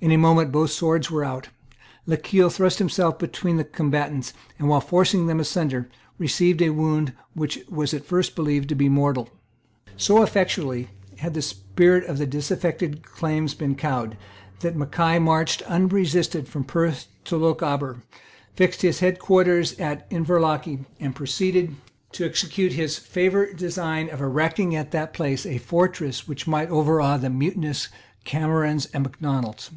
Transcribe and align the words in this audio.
In 0.00 0.12
a 0.12 0.16
moment 0.16 0.52
both 0.52 0.70
swords 0.70 1.10
were 1.10 1.24
out. 1.24 1.48
Lochiel 2.06 2.50
thrust 2.50 2.78
himself 2.78 3.18
between 3.18 3.56
the 3.56 3.64
combatants, 3.64 4.32
and, 4.56 4.68
while 4.68 4.80
forcing 4.80 5.26
them 5.26 5.40
asunder, 5.40 5.88
received 6.18 6.62
a 6.62 6.70
wound 6.70 7.14
which 7.34 7.58
was 7.68 7.92
at 7.92 8.04
first 8.04 8.36
believed 8.36 8.68
to 8.68 8.76
be 8.76 8.88
mortal, 8.88 9.28
So 9.96 10.22
effectually 10.22 10.90
had 11.16 11.34
the 11.34 11.42
spirit 11.42 12.04
of 12.06 12.18
the 12.18 12.26
disaffected 12.28 13.02
clans 13.02 13.54
been 13.54 13.74
cowed 13.74 14.16
that 14.60 14.76
Mackay 14.76 15.18
marched 15.18 15.62
unresisted 15.62 16.46
from 16.46 16.62
Perth 16.62 17.08
into 17.24 17.36
Lochaber, 17.36 18.00
fixed 18.54 18.82
his 18.82 19.00
head 19.00 19.18
quarters 19.18 19.72
at 19.80 20.06
Inverlochy, 20.12 20.84
and 21.00 21.12
proceeded 21.16 21.74
to 22.12 22.24
execute 22.24 22.70
his 22.74 22.96
favourite 22.98 23.56
design 23.56 24.08
of 24.10 24.20
erecting 24.20 24.76
at 24.76 24.92
that 24.92 25.12
place 25.12 25.44
a 25.44 25.58
fortress 25.58 26.28
which 26.28 26.46
might 26.46 26.70
overawe 26.70 27.16
the 27.18 27.28
mutinous 27.30 27.88
Camerons 28.24 28.86
and 28.94 29.02
Macdonalds. 29.02 29.72